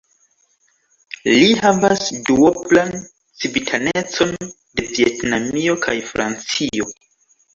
[1.33, 2.89] Li havas duoblan
[3.43, 6.89] civitanecon de Vjetnamio kaj Francio.